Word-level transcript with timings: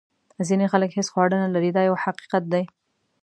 ځینې 0.47 0.65
خلک 0.71 0.89
هیڅ 0.97 1.07
خواړه 1.13 1.37
نه 1.43 1.49
لري 1.55 1.71
دا 1.73 1.81
یو 1.89 1.95
حقیقت 2.03 2.43
دی. 2.53 2.63